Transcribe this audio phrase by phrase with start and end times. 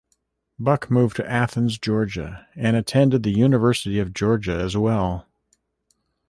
[0.57, 5.27] Buck moved to Athens, Georgia, and attended the University of Georgia as well.